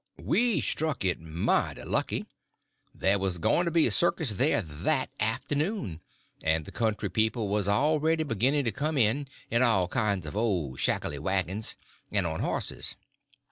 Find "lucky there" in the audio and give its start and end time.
1.83-3.19